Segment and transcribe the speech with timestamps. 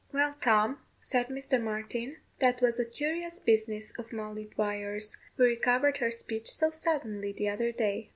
[0.11, 1.61] "Well, Tom," said Mr.
[1.61, 7.31] Martin, "that was a curious business of Molly Dwyer's, who recovered her speech so suddenly
[7.31, 8.09] the other day."